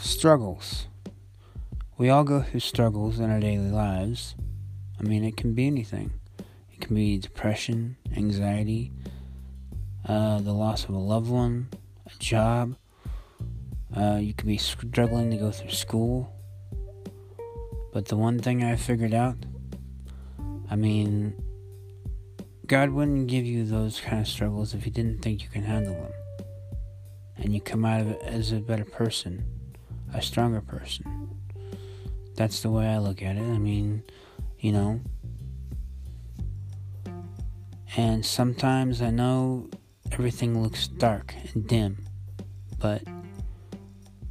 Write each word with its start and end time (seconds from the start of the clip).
Struggles. 0.00 0.86
We 1.98 2.08
all 2.08 2.24
go 2.24 2.40
through 2.40 2.60
struggles 2.60 3.18
in 3.20 3.30
our 3.30 3.38
daily 3.38 3.70
lives. 3.70 4.34
I 4.98 5.02
mean, 5.02 5.24
it 5.24 5.36
can 5.36 5.52
be 5.52 5.66
anything. 5.66 6.12
It 6.72 6.80
can 6.80 6.96
be 6.96 7.18
depression, 7.18 7.98
anxiety, 8.16 8.92
uh, 10.06 10.40
the 10.40 10.54
loss 10.54 10.84
of 10.84 10.94
a 10.94 10.98
loved 10.98 11.28
one, 11.28 11.68
a 12.06 12.18
job. 12.18 12.76
Uh, 13.96 14.18
you 14.20 14.34
could 14.34 14.46
be 14.46 14.58
struggling 14.58 15.30
to 15.30 15.36
go 15.38 15.50
through 15.50 15.70
school. 15.70 16.30
But 17.92 18.06
the 18.06 18.16
one 18.16 18.38
thing 18.38 18.62
I 18.62 18.76
figured 18.76 19.14
out, 19.14 19.36
I 20.70 20.76
mean, 20.76 21.34
God 22.66 22.90
wouldn't 22.90 23.28
give 23.28 23.46
you 23.46 23.64
those 23.64 24.00
kind 24.00 24.20
of 24.20 24.28
struggles 24.28 24.74
if 24.74 24.84
He 24.84 24.90
didn't 24.90 25.22
think 25.22 25.42
you 25.42 25.48
can 25.48 25.62
handle 25.62 25.94
them. 25.94 26.12
And 27.38 27.54
you 27.54 27.60
come 27.60 27.84
out 27.86 28.02
of 28.02 28.08
it 28.08 28.20
as 28.22 28.52
a 28.52 28.56
better 28.56 28.84
person, 28.84 29.44
a 30.12 30.20
stronger 30.20 30.60
person. 30.60 31.30
That's 32.34 32.60
the 32.60 32.70
way 32.70 32.86
I 32.86 32.98
look 32.98 33.22
at 33.22 33.36
it. 33.36 33.42
I 33.42 33.58
mean, 33.58 34.02
you 34.58 34.72
know. 34.72 35.00
And 37.96 38.26
sometimes 38.26 39.00
I 39.00 39.08
know 39.08 39.70
everything 40.12 40.62
looks 40.62 40.86
dark 40.86 41.34
and 41.54 41.66
dim, 41.66 42.04
but 42.78 43.02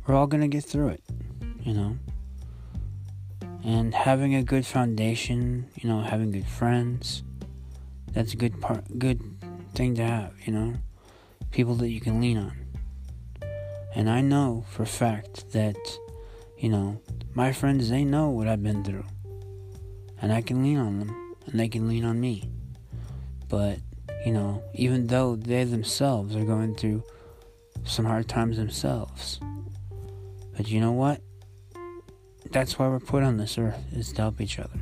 we're 0.05 0.16
all 0.16 0.27
going 0.27 0.41
to 0.41 0.48
get 0.48 0.64
through 0.64 0.90
it, 0.90 1.04
you 1.64 1.73
know. 1.73 1.98
And 3.64 3.95
having 3.95 4.36
a 4.36 4.44
good 4.44 4.66
foundation, 4.66 5.67
you 5.75 5.89
know, 5.89 6.02
having 6.02 6.31
good 6.31 6.45
friends, 6.45 7.23
that's 8.11 8.33
a 8.33 8.38
good 8.38 8.61
part 8.61 9.00
good 9.00 9.22
thing 9.73 9.95
to 9.95 10.03
have, 10.03 10.33
you 10.45 10.53
know. 10.53 10.73
People 11.52 11.76
that 11.76 11.89
you 11.89 12.00
can 12.00 12.22
lean 12.22 12.38
on. 12.38 12.53
And 13.95 14.09
I 14.09 14.22
know 14.22 14.66
for 14.70 14.83
a 14.83 14.88
fact 14.88 15.52
that, 15.53 15.78
you 16.58 16.70
know, 16.70 17.02
my 17.33 17.52
friends 17.52 17.89
they 17.89 18.03
know 18.03 18.30
what 18.30 18.48
I've 18.48 18.61
been 18.61 18.83
through. 18.83 19.06
And 20.22 20.31
I 20.31 20.42
can 20.42 20.61
lean 20.64 20.78
on 20.78 21.00
them 21.00 21.36
and 21.48 21.59
they 21.59 21.67
can 21.67 21.88
lean 21.88 22.06
on 22.06 22.20
me. 22.20 22.50
But 23.50 23.80
you 24.26 24.31
know, 24.31 24.64
even 24.73 25.08
though 25.08 25.36
they 25.36 25.64
themselves 25.64 26.36
are 26.36 26.45
going 26.45 26.76
through 26.76 27.03
some 27.83 28.06
hard 28.06 28.28
times 28.28 28.58
themselves. 28.58 29.39
But 30.56 30.67
you 30.70 30.80
know 30.80 30.92
what? 30.92 31.22
That's 32.52 32.80
why 32.80 32.88
we're 32.88 33.00
put 33.00 33.23
on 33.23 33.38
this 33.38 33.58
earth, 33.58 33.84
is 33.92 34.14
to 34.14 34.22
help 34.22 34.39
each 34.39 34.59
other. 34.59 34.80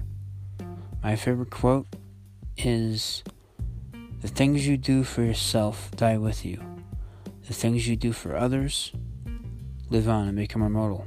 My 1.02 1.16
favorite 1.16 1.50
quote 1.50 1.88
is 2.58 3.24
The 4.22 4.28
things 4.28 4.68
you 4.68 4.78
do 4.78 5.04
for 5.04 5.24
yourself 5.24 5.90
die 5.96 6.18
with 6.18 6.46
you. 6.46 6.62
The 7.48 7.54
things 7.54 7.88
you 7.88 7.96
do 7.96 8.14
for 8.14 8.36
others 8.36 8.92
live 9.90 10.08
on 10.08 10.28
and 10.28 10.38
become 10.38 10.62
immortal. 10.62 11.06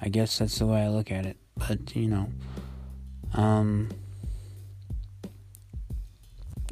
I 0.00 0.08
guess 0.08 0.38
that's 0.38 0.58
the 0.58 0.66
way 0.66 0.82
I 0.82 0.88
look 0.88 1.10
at 1.10 1.26
it. 1.26 1.36
But, 1.56 1.94
you 1.94 2.08
know, 2.08 2.28
um, 3.32 3.90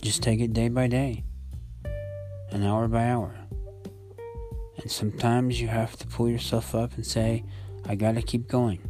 just 0.00 0.22
take 0.22 0.40
it 0.40 0.52
day 0.52 0.68
by 0.68 0.88
day, 0.88 1.24
an 2.50 2.64
hour 2.64 2.88
by 2.88 3.08
hour. 3.08 3.41
And 4.82 4.90
sometimes 4.90 5.60
you 5.60 5.68
have 5.68 5.96
to 5.96 6.06
pull 6.06 6.28
yourself 6.28 6.74
up 6.74 6.94
and 6.94 7.06
say, 7.06 7.44
I 7.86 7.94
gotta 7.94 8.20
keep 8.20 8.48
going. 8.48 8.80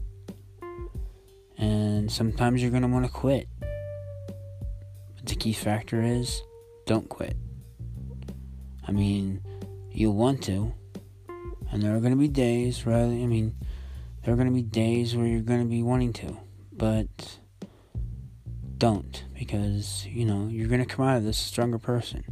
And 1.58 2.10
sometimes 2.10 2.62
you're 2.62 2.70
gonna 2.70 2.88
wanna 2.88 3.08
quit. 3.08 3.46
But 3.60 5.26
the 5.26 5.34
key 5.34 5.52
factor 5.52 6.02
is 6.02 6.42
don't 6.86 7.08
quit. 7.08 7.36
I 8.86 8.92
mean, 8.92 9.42
you'll 9.90 10.16
want 10.16 10.42
to, 10.44 10.72
and 11.70 11.82
there 11.82 11.94
are 11.94 12.00
gonna 12.00 12.16
be 12.16 12.28
days, 12.28 12.86
right? 12.86 13.02
I 13.02 13.26
mean, 13.26 13.54
there 14.24 14.32
are 14.32 14.36
gonna 14.36 14.50
be 14.50 14.62
days 14.62 15.14
where 15.14 15.26
you're 15.26 15.40
gonna 15.40 15.66
be 15.66 15.82
wanting 15.82 16.12
to, 16.14 16.38
but 16.72 17.38
don't 18.78 19.24
because 19.38 20.04
you 20.06 20.24
know 20.24 20.48
you're 20.48 20.66
to 20.66 20.84
come 20.84 21.06
out 21.06 21.16
of 21.16 21.22
this 21.22 21.38
a 21.38 21.44
stronger 21.44 21.78
person 21.78 22.24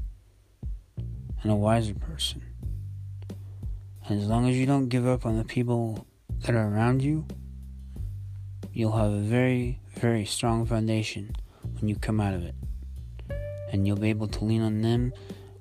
and 1.43 1.53
a 1.53 1.55
wiser 1.55 1.95
person 1.95 2.43
as 4.11 4.27
long 4.27 4.49
as 4.49 4.57
you 4.57 4.67
don't 4.67 4.89
give 4.89 5.07
up 5.07 5.25
on 5.27 5.37
the 5.37 5.45
people 5.45 6.07
that 6.41 6.55
are 6.55 6.69
around 6.69 7.03
you 7.03 7.27
you'll 8.73 8.97
have 8.97 9.13
a 9.13 9.21
very 9.21 9.81
very 9.97 10.25
strong 10.25 10.65
foundation 10.65 11.35
when 11.81 11.89
you 11.89 11.97
come 11.97 12.21
out 12.21 12.35
of 12.35 12.45
it. 12.45 12.55
And 13.73 13.87
you'll 13.87 13.97
be 13.97 14.11
able 14.11 14.29
to 14.29 14.45
lean 14.45 14.63
on 14.63 14.81
them 14.81 15.13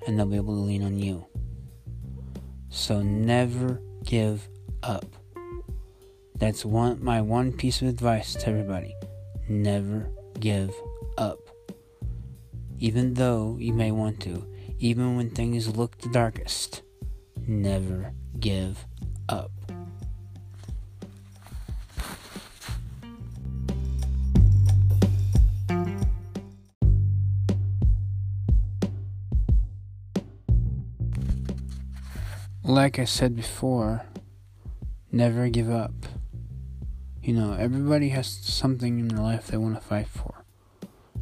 and 0.05 0.17
they'll 0.17 0.25
be 0.25 0.37
able 0.37 0.55
to 0.55 0.61
lean 0.61 0.83
on 0.83 0.97
you. 0.97 1.25
So 2.69 3.01
never 3.01 3.81
give 4.03 4.47
up. 4.83 5.05
That's 6.35 6.63
one 6.63 7.03
my 7.03 7.21
one 7.21 7.51
piece 7.51 7.81
of 7.81 7.87
advice 7.87 8.33
to 8.35 8.47
everybody. 8.47 8.95
Never 9.47 10.09
give 10.39 10.73
up. 11.17 11.39
Even 12.79 13.13
though 13.13 13.57
you 13.59 13.73
may 13.73 13.91
want 13.91 14.21
to, 14.21 14.47
even 14.79 15.17
when 15.17 15.31
things 15.31 15.75
look 15.75 15.97
the 15.97 16.09
darkest, 16.09 16.81
never 17.45 18.13
give 18.39 18.85
up. 19.27 19.51
Like 32.63 32.99
I 32.99 33.05
said 33.05 33.35
before, 33.35 34.05
never 35.11 35.49
give 35.49 35.69
up. 35.69 35.91
You 37.21 37.33
know, 37.33 37.53
everybody 37.53 38.09
has 38.09 38.27
something 38.27 38.99
in 38.99 39.07
their 39.07 39.19
life 39.19 39.47
they 39.47 39.57
want 39.57 39.75
to 39.75 39.81
fight 39.81 40.07
for. 40.07 40.45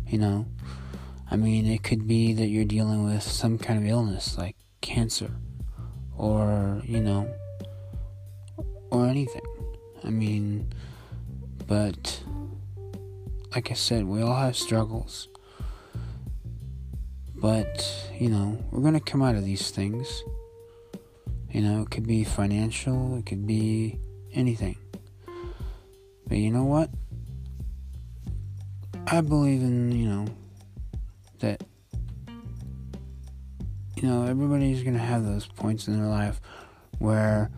You 0.05 0.19
know, 0.19 0.45
I 1.31 1.35
mean, 1.35 1.65
it 1.65 1.83
could 1.83 2.07
be 2.07 2.33
that 2.33 2.47
you're 2.47 2.65
dealing 2.65 3.05
with 3.05 3.23
some 3.23 3.57
kind 3.57 3.79
of 3.79 3.89
illness 3.89 4.37
like 4.37 4.55
cancer 4.81 5.31
or, 6.17 6.81
you 6.83 6.99
know, 6.99 7.31
or 8.91 9.07
anything. 9.07 9.41
I 10.03 10.09
mean, 10.09 10.73
but 11.67 12.23
like 13.53 13.71
I 13.71 13.75
said, 13.75 14.05
we 14.05 14.21
all 14.21 14.35
have 14.35 14.55
struggles. 14.55 15.27
But, 17.35 18.09
you 18.19 18.29
know, 18.29 18.63
we're 18.71 18.81
going 18.81 18.93
to 18.95 18.99
come 18.99 19.21
out 19.21 19.35
of 19.35 19.45
these 19.45 19.69
things. 19.69 20.23
You 21.51 21.61
know, 21.61 21.81
it 21.81 21.91
could 21.91 22.07
be 22.07 22.23
financial, 22.23 23.17
it 23.17 23.25
could 23.25 23.45
be 23.47 23.99
anything. 24.33 24.77
But 26.27 26.37
you 26.37 26.51
know 26.51 26.65
what? 26.65 26.89
I 29.07 29.21
believe 29.21 29.61
in, 29.61 29.91
you 29.91 30.09
know, 30.09 30.25
that, 31.39 31.63
you 33.97 34.07
know, 34.07 34.25
everybody's 34.25 34.83
going 34.83 34.93
to 34.93 34.99
have 34.99 35.25
those 35.25 35.47
points 35.47 35.87
in 35.87 35.97
their 35.97 36.07
life 36.07 36.39
where, 36.99 37.49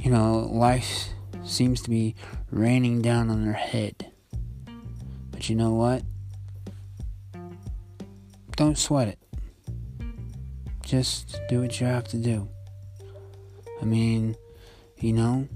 you 0.00 0.10
know, 0.10 0.40
life 0.50 1.10
seems 1.44 1.80
to 1.82 1.90
be 1.90 2.16
raining 2.50 3.00
down 3.02 3.30
on 3.30 3.44
their 3.44 3.52
head. 3.52 4.10
But 5.30 5.48
you 5.48 5.54
know 5.54 5.72
what? 5.72 6.02
Don't 8.56 8.76
sweat 8.76 9.06
it. 9.08 9.18
Just 10.84 11.40
do 11.48 11.60
what 11.60 11.80
you 11.80 11.86
have 11.86 12.08
to 12.08 12.16
do. 12.16 12.48
I 13.80 13.84
mean, 13.84 14.36
you 14.98 15.12
know, 15.12 15.46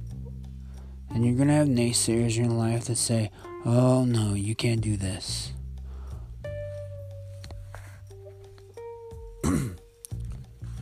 and 1.10 1.26
you're 1.26 1.34
going 1.34 1.48
to 1.48 1.54
have 1.54 1.66
naysayers 1.66 2.36
in 2.36 2.44
your 2.44 2.52
life 2.52 2.84
that 2.84 2.96
say, 2.96 3.32
oh 3.64 4.04
no, 4.04 4.34
you 4.34 4.54
can't 4.54 4.80
do 4.80 4.96
this. 4.96 5.53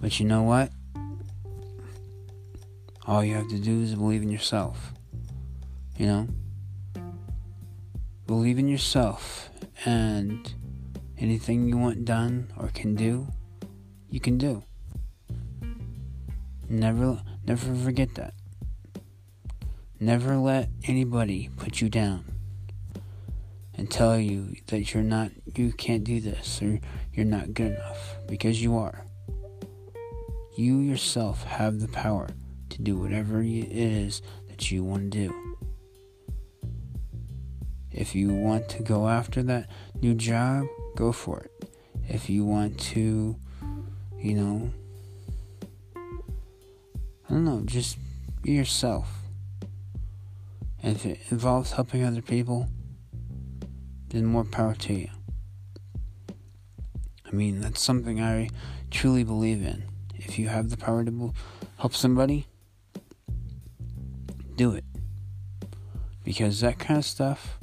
But 0.02 0.19
you 0.19 0.26
know 0.26 0.43
what? 0.43 0.72
All 3.06 3.25
you 3.25 3.37
have 3.37 3.49
to 3.49 3.58
do 3.58 3.82
is 3.82 3.94
believe 3.94 4.22
in 4.22 4.31
yourself. 4.31 4.93
You 5.96 6.06
know? 6.06 6.28
Believe 8.26 8.58
in 8.58 8.66
yourself 8.66 9.49
and 9.84 10.52
anything 11.19 11.69
you 11.69 11.78
want 11.78 12.04
done 12.04 12.52
or 12.58 12.69
can 12.69 12.96
do, 12.96 13.28
you 14.10 14.19
can 14.19 14.38
do. 14.38 14.64
Never 16.69 17.22
never 17.46 17.75
forget 17.76 18.14
that. 18.16 18.34
Never 20.00 20.37
let 20.37 20.69
anybody 20.88 21.49
put 21.56 21.81
you 21.81 21.88
down 21.88 22.25
and 23.75 23.88
tell 23.88 24.19
you 24.19 24.56
that 24.66 24.93
you're 24.93 25.04
not 25.04 25.31
you 25.54 25.70
can't 25.72 26.02
do 26.02 26.20
this 26.20 26.60
or 26.60 26.81
you're 27.12 27.25
not 27.25 27.54
good 27.54 27.75
enough 27.75 28.16
because 28.26 28.60
you 28.60 28.76
are. 28.76 29.04
You 30.54 30.81
yourself 30.81 31.44
have 31.44 31.81
the 31.81 31.88
power 31.88 32.28
to 32.69 32.82
do 32.82 32.99
whatever 32.99 33.43
it 33.43 33.72
is 33.72 34.20
that 34.49 34.70
you 34.70 34.84
want 34.84 35.10
to 35.12 35.28
do. 35.28 35.56
If 37.90 38.14
you 38.14 38.28
want 38.28 38.69
to 38.70 38.82
go 38.82 39.08
after 39.08 39.43
that 39.44 39.70
new 40.00 40.14
job, 40.14 40.66
go 40.94 41.10
for 41.10 41.40
it. 41.40 41.70
If 42.06 42.28
you 42.28 42.44
want 42.44 42.78
to, 42.81 43.37
you 44.19 44.34
know, 44.34 44.70
I 45.96 47.31
don't 47.31 47.44
know, 47.44 47.62
just 47.64 47.96
be 48.43 48.52
yourself. 48.52 49.08
And 50.82 50.96
if 50.96 51.06
it 51.06 51.20
involves 51.31 51.72
helping 51.72 52.04
other 52.04 52.20
people, 52.20 52.69
then 54.08 54.26
more 54.26 54.44
power 54.44 54.75
to 54.75 54.93
you. 54.93 55.08
I 57.25 57.31
mean, 57.31 57.60
that's 57.60 57.81
something 57.81 58.20
I 58.20 58.50
truly 58.90 59.25
believe 59.25 59.64
in. 59.64 59.84
If 60.25 60.39
you 60.39 60.49
have 60.49 60.71
the 60.71 60.77
power 60.77 61.05
to 61.05 61.33
help 61.79 61.95
somebody, 61.95 62.47
do 64.57 64.73
it. 64.73 64.85
Because 66.25 66.61
that 66.61 66.79
kind 66.79 66.99
of 66.99 67.05
stuff 67.05 67.59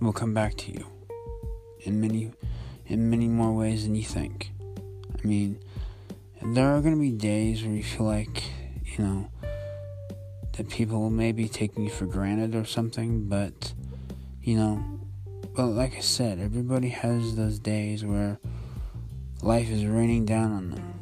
will 0.00 0.12
come 0.12 0.32
back 0.32 0.56
to 0.56 0.72
you 0.72 0.86
in 1.80 2.00
many 2.00 2.32
in 2.86 3.10
many 3.10 3.28
more 3.28 3.52
ways 3.52 3.84
than 3.84 3.94
you 3.94 4.02
think. 4.02 4.50
I 5.22 5.26
mean, 5.26 5.60
there 6.42 6.74
are 6.74 6.80
going 6.80 6.94
to 6.94 7.00
be 7.00 7.10
days 7.10 7.62
where 7.62 7.72
you 7.72 7.82
feel 7.82 8.06
like, 8.06 8.42
you 8.96 9.04
know, 9.04 9.30
that 10.56 10.68
people 10.68 11.10
may 11.10 11.32
be 11.32 11.48
taking 11.48 11.84
you 11.84 11.90
for 11.90 12.06
granted 12.06 12.54
or 12.54 12.64
something, 12.64 13.28
but 13.28 13.72
you 14.42 14.56
know, 14.56 14.82
but 15.54 15.66
like 15.66 15.94
I 15.96 16.00
said, 16.00 16.38
everybody 16.38 16.88
has 16.88 17.36
those 17.36 17.58
days 17.58 18.04
where 18.04 18.38
life 19.42 19.70
is 19.70 19.86
raining 19.86 20.24
down 20.26 20.52
on 20.52 20.70
them. 20.70 20.94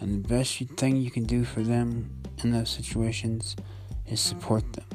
And 0.00 0.24
the 0.24 0.28
best 0.28 0.58
thing 0.76 0.96
you 0.96 1.10
can 1.10 1.24
do 1.24 1.44
for 1.44 1.62
them 1.62 2.10
in 2.42 2.52
those 2.52 2.70
situations 2.70 3.56
is 4.06 4.20
support 4.20 4.72
them. 4.72 4.86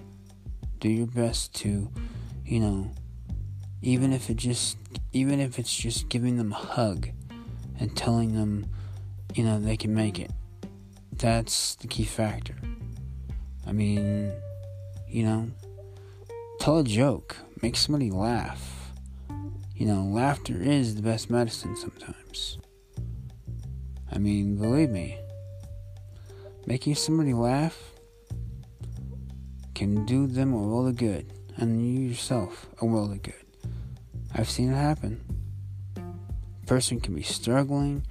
Do 0.79 0.89
your 0.89 1.07
best 1.07 1.53
to, 1.55 1.89
you 2.45 2.59
know, 2.59 2.91
even 3.81 4.13
if 4.13 4.29
it 4.29 4.37
just 4.37 4.77
even 5.11 5.39
if 5.39 5.59
it's 5.59 5.73
just 5.73 6.09
giving 6.09 6.37
them 6.37 6.51
a 6.51 6.55
hug 6.55 7.09
and 7.79 7.95
telling 7.95 8.33
them, 8.33 8.65
you 9.35 9.43
know, 9.43 9.59
they 9.59 9.77
can 9.77 9.93
make 9.93 10.19
it. 10.19 10.31
That's 11.11 11.75
the 11.75 11.87
key 11.87 12.05
factor. 12.05 12.55
I 13.67 13.71
mean, 13.71 14.31
you 15.07 15.23
know, 15.23 15.51
tell 16.59 16.79
a 16.79 16.83
joke, 16.83 17.37
make 17.61 17.75
somebody 17.75 18.09
laugh. 18.09 18.82
You 19.83 19.89
know, 19.89 20.03
laughter 20.03 20.61
is 20.61 20.95
the 20.95 21.01
best 21.01 21.29
medicine 21.29 21.75
sometimes. 21.75 22.57
I 24.09 24.17
mean, 24.17 24.55
believe 24.55 24.89
me, 24.89 25.17
making 26.65 26.95
somebody 26.95 27.33
laugh 27.33 27.77
can 29.75 30.05
do 30.05 30.25
them 30.25 30.53
a 30.53 30.57
world 30.57 30.87
of 30.87 30.95
good, 30.95 31.33
and 31.57 31.85
you 31.85 32.07
yourself 32.07 32.67
a 32.79 32.85
world 32.85 33.11
of 33.11 33.23
good. 33.23 33.45
I've 34.33 34.49
seen 34.49 34.71
it 34.71 34.77
happen. 34.77 35.21
A 35.97 36.65
person 36.65 37.01
can 37.01 37.13
be 37.13 37.23
struggling, 37.23 38.05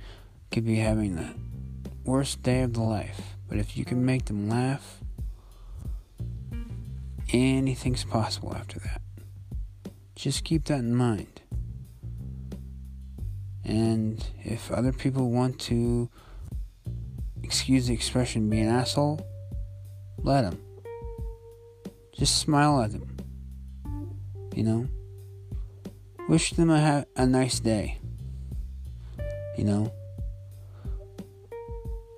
could 0.51 0.67
be 0.67 0.77
having 0.77 1.17
the 1.17 1.31
worst 2.05 2.43
day 2.43 2.61
of 2.61 2.75
the 2.75 2.83
life, 2.83 3.39
but 3.49 3.57
if 3.57 3.79
you 3.79 3.87
can 3.87 4.05
make 4.05 4.27
them 4.27 4.47
laugh, 4.47 5.01
anything's 7.33 8.05
possible 8.05 8.55
after 8.55 8.79
that. 8.81 9.01
Just 10.15 10.45
keep 10.45 10.67
that 10.67 10.81
in 10.81 10.95
mind. 10.95 11.39
And 13.73 14.23
if 14.45 14.71
other 14.71 14.93
people 14.93 15.31
want 15.31 15.59
to, 15.61 16.11
excuse 17.43 17.87
the 17.87 17.95
expression, 17.95 18.51
be 18.51 18.61
an 18.61 18.69
asshole, 18.69 19.27
let 20.19 20.43
them. 20.43 20.61
Just 22.13 22.39
smile 22.39 22.83
at 22.83 22.93
them. 22.93 23.17
You 24.55 24.65
know? 24.65 24.89
Wish 26.29 26.51
them 26.51 26.69
a, 26.69 26.81
ha- 26.83 27.05
a 27.17 27.25
nice 27.25 27.61
day. 27.61 27.99
You 29.57 29.65
know? 29.65 29.93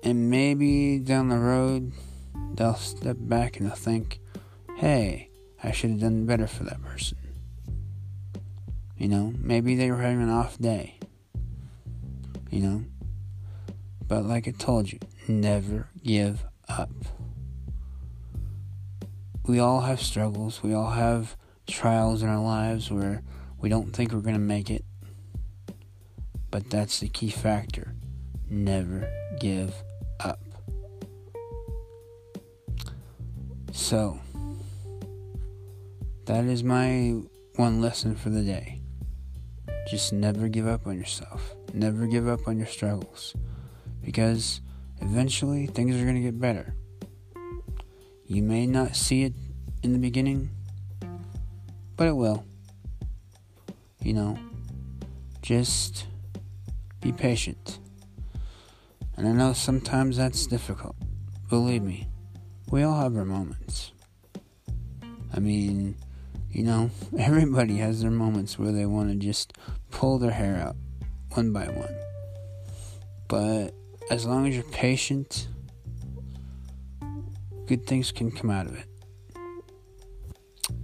And 0.03 0.29
maybe 0.29 0.99
down 0.99 1.29
the 1.29 1.39
road, 1.39 1.93
they'll 2.55 2.75
step 2.75 3.15
back 3.17 3.55
and 3.55 3.69
they'll 3.69 3.77
think, 3.77 4.19
hey, 4.75 5.29
I 5.63 5.71
should 5.71 5.91
have 5.91 6.01
done 6.01 6.25
better 6.25 6.47
for 6.47 6.65
that 6.65 6.83
person. 6.83 7.17
You 8.97 9.07
know, 9.07 9.33
maybe 9.39 9.75
they 9.75 9.89
were 9.89 10.01
having 10.01 10.21
an 10.21 10.29
off 10.29 10.57
day. 10.57 10.99
You 12.55 12.61
know? 12.61 12.85
But 14.07 14.23
like 14.23 14.47
I 14.47 14.51
told 14.51 14.89
you, 14.89 14.99
never 15.27 15.89
give 16.01 16.45
up. 16.69 16.89
We 19.45 19.59
all 19.59 19.81
have 19.81 20.01
struggles, 20.01 20.63
we 20.63 20.73
all 20.73 20.91
have 20.91 21.35
trials 21.67 22.23
in 22.23 22.29
our 22.29 22.41
lives 22.41 22.89
where 22.89 23.23
we 23.59 23.67
don't 23.67 23.91
think 23.91 24.13
we're 24.13 24.21
going 24.21 24.35
to 24.35 24.39
make 24.39 24.69
it. 24.69 24.85
But 26.49 26.69
that's 26.69 27.01
the 27.01 27.09
key 27.09 27.29
factor. 27.29 27.93
Never 28.49 29.11
give 29.37 29.73
up. 30.21 30.39
So, 33.73 34.17
that 36.23 36.45
is 36.45 36.63
my 36.63 37.19
one 37.57 37.81
lesson 37.81 38.15
for 38.15 38.29
the 38.29 38.43
day. 38.43 38.81
Just 39.89 40.13
never 40.13 40.47
give 40.47 40.67
up 40.67 40.87
on 40.87 40.97
yourself. 40.97 41.54
Never 41.75 42.07
give 42.07 42.25
up 42.25 42.47
on 42.47 42.57
your 42.57 42.67
struggles. 42.67 43.35
Because 44.01 44.61
eventually 45.01 45.67
things 45.67 45.99
are 45.99 46.03
going 46.03 46.15
to 46.15 46.21
get 46.21 46.39
better. 46.39 46.73
You 48.25 48.41
may 48.43 48.65
not 48.65 48.95
see 48.95 49.23
it 49.23 49.33
in 49.83 49.91
the 49.91 49.99
beginning, 49.99 50.51
but 51.97 52.07
it 52.07 52.15
will. 52.15 52.45
You 54.01 54.13
know, 54.13 54.39
just 55.41 56.05
be 57.01 57.11
patient. 57.11 57.79
And 59.17 59.27
I 59.27 59.33
know 59.33 59.51
sometimes 59.51 60.15
that's 60.15 60.47
difficult. 60.47 60.95
Believe 61.49 61.83
me, 61.83 62.07
we 62.71 62.83
all 62.83 63.01
have 63.01 63.17
our 63.17 63.25
moments. 63.25 63.91
I 65.33 65.39
mean, 65.39 65.97
you 66.49 66.63
know, 66.63 66.89
everybody 67.19 67.77
has 67.77 68.01
their 68.01 68.11
moments 68.11 68.57
where 68.57 68.71
they 68.71 68.85
want 68.85 69.09
to 69.09 69.15
just 69.15 69.57
pull 69.91 70.19
their 70.19 70.31
hair 70.31 70.55
out 70.55 70.77
one 71.35 71.51
by 71.51 71.65
one. 71.65 71.95
But 73.27 73.73
as 74.09 74.25
long 74.25 74.47
as 74.47 74.55
you're 74.55 74.63
patient, 74.65 75.47
good 77.65 77.85
things 77.85 78.11
can 78.11 78.31
come 78.31 78.49
out 78.49 78.67
of 78.67 78.75
it. 78.75 78.87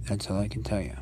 That's 0.08 0.30
all 0.30 0.38
I 0.38 0.48
can 0.48 0.62
tell 0.62 0.80
you. 0.80 0.96